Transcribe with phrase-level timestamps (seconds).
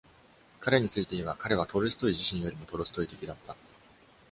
[0.61, 3.55] 彼について言えば、彼はトルストイ自身よりもトルストイ的だった。